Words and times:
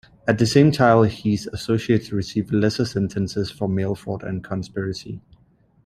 At 0.27 0.39
the 0.39 0.47
same 0.47 0.71
trial, 0.71 1.03
his 1.03 1.45
associates 1.53 2.11
received 2.11 2.51
lesser 2.51 2.85
sentences 2.85 3.51
for 3.51 3.67
mail 3.67 3.93
fraud 3.93 4.23
and 4.23 4.43
conspiracy. 4.43 5.21